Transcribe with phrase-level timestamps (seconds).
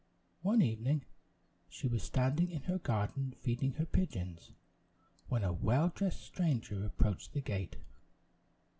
[0.41, 1.05] One evening,
[1.69, 4.51] she was standing in her garden, feeding her pigeons,
[5.29, 7.75] when a well dressed stranger approached the gate.